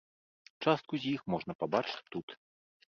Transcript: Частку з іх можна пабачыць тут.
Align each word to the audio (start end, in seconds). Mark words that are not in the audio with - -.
Частку 0.67 0.93
з 1.03 1.11
іх 1.13 1.21
можна 1.35 1.59
пабачыць 1.61 2.05
тут. 2.19 2.27